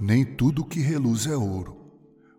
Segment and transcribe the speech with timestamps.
[0.00, 1.76] Nem tudo que reluz é ouro.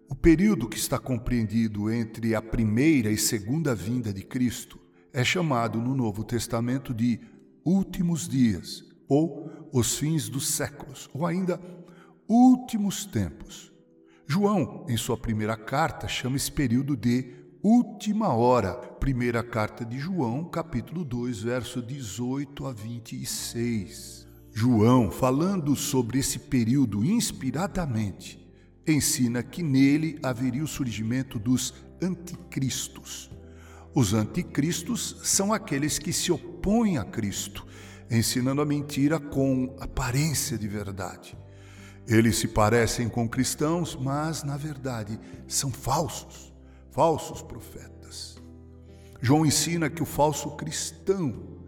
[0.07, 4.79] O período que está compreendido entre a primeira e segunda vinda de Cristo
[5.11, 7.19] é chamado no Novo Testamento de
[7.65, 11.59] últimos dias, ou os fins dos séculos, ou ainda
[12.29, 13.73] últimos tempos.
[14.25, 18.73] João, em sua primeira carta, chama esse período de última hora.
[18.73, 24.28] Primeira carta de João, capítulo 2, verso 18 a 26.
[24.51, 28.39] João, falando sobre esse período inspiradamente,
[28.87, 33.29] ensina que nele haveria o surgimento dos anticristos.
[33.93, 37.65] Os anticristos são aqueles que se opõem a Cristo,
[38.09, 41.37] ensinando a mentira com aparência de verdade.
[42.07, 46.51] Eles se parecem com cristãos, mas na verdade são falsos,
[46.91, 48.37] falsos profetas.
[49.21, 51.58] João ensina que o falso cristão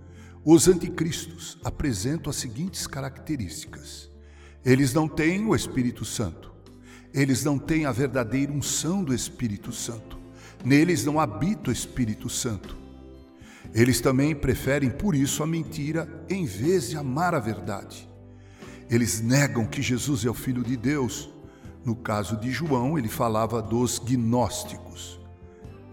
[0.43, 4.09] os anticristos apresentam as seguintes características:
[4.65, 6.51] eles não têm o Espírito Santo,
[7.13, 10.17] eles não têm a verdadeira unção do Espírito Santo,
[10.65, 12.75] neles não habita o Espírito Santo.
[13.73, 18.09] Eles também preferem, por isso, a mentira em vez de amar a verdade.
[18.89, 21.29] Eles negam que Jesus é o Filho de Deus.
[21.85, 25.19] No caso de João, ele falava dos gnósticos.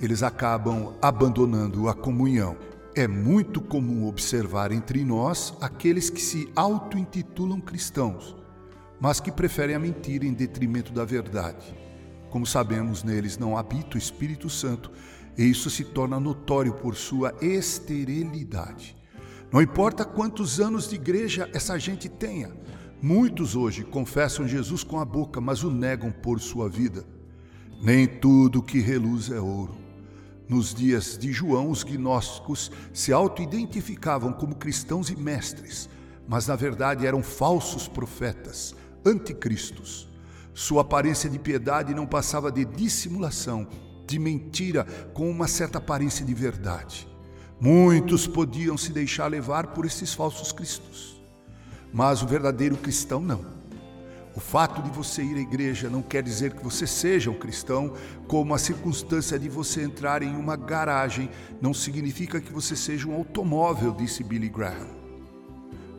[0.00, 2.56] Eles acabam abandonando a comunhão
[2.98, 8.36] é muito comum observar entre nós aqueles que se auto-intitulam cristãos,
[9.00, 11.72] mas que preferem a mentira em detrimento da verdade.
[12.28, 14.90] Como sabemos, neles não habita o Espírito Santo,
[15.36, 18.96] e isso se torna notório por sua esterilidade.
[19.52, 22.50] Não importa quantos anos de igreja essa gente tenha,
[23.00, 27.04] muitos hoje confessam Jesus com a boca, mas o negam por sua vida.
[27.80, 29.87] Nem tudo que reluz é ouro.
[30.48, 35.90] Nos dias de João, os gnósticos se auto-identificavam como cristãos e mestres,
[36.26, 40.08] mas na verdade eram falsos profetas, anticristos.
[40.54, 43.68] Sua aparência de piedade não passava de dissimulação,
[44.06, 47.06] de mentira com uma certa aparência de verdade.
[47.60, 51.20] Muitos podiam se deixar levar por esses falsos cristos,
[51.92, 53.57] mas o verdadeiro cristão não.
[54.38, 57.92] O fato de você ir à igreja não quer dizer que você seja um cristão,
[58.28, 61.28] como a circunstância de você entrar em uma garagem
[61.60, 64.86] não significa que você seja um automóvel, disse Billy Graham.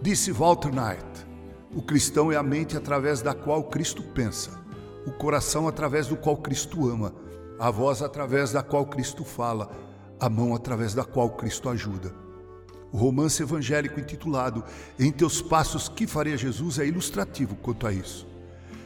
[0.01, 1.28] Disse Walter Knight:
[1.75, 4.57] o cristão é a mente através da qual Cristo pensa,
[5.05, 7.13] o coração através do qual Cristo ama,
[7.59, 9.69] a voz através da qual Cristo fala,
[10.17, 12.28] a mão através da qual Cristo ajuda.
[12.91, 14.63] O romance evangélico intitulado
[14.97, 18.27] Em Teus Passos Que Faria Jesus é ilustrativo quanto a isso.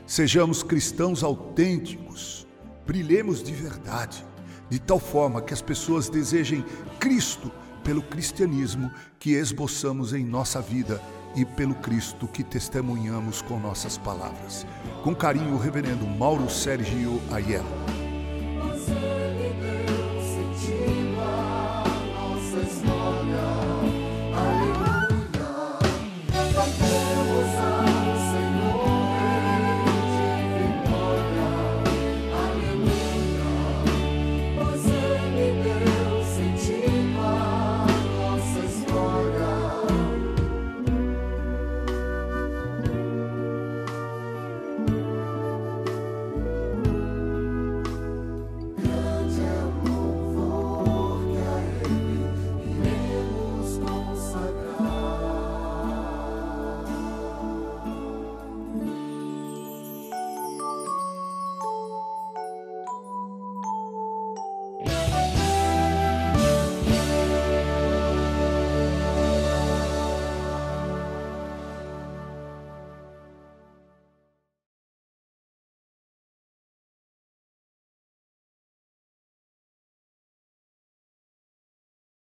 [0.06, 2.46] Sejamos cristãos autênticos,
[2.86, 4.26] brilhemos de verdade,
[4.70, 6.66] de tal forma que as pessoas desejem
[7.00, 7.52] Cristo
[7.84, 11.02] pelo cristianismo que esboçamos em nossa vida
[11.36, 14.66] e pelo Cristo que testemunhamos com nossas palavras.
[15.04, 18.03] Com carinho, o reverendo Mauro Sergio Aiello.